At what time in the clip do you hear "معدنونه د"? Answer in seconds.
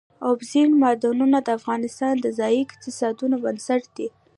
0.81-1.47